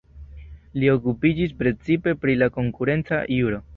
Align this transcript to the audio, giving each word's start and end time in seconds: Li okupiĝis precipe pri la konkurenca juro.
Li 0.83 0.87
okupiĝis 0.93 1.53
precipe 1.61 2.17
pri 2.25 2.39
la 2.43 2.49
konkurenca 2.57 3.21
juro. 3.37 3.63